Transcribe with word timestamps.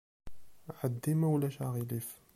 Ɛeddi, 0.79 1.13
ma 1.19 1.27
ulac 1.33 1.57
aɣilif. 1.65 2.09